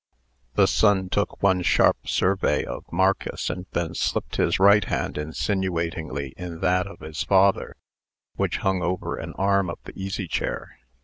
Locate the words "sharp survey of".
1.61-2.91